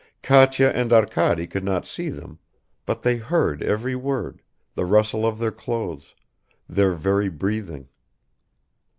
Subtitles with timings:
[0.23, 2.39] Katya and Arkady could not see them,
[2.87, 4.41] but they heard every word,
[4.73, 6.15] the rustle of their clothes,
[6.67, 7.87] their very breathing.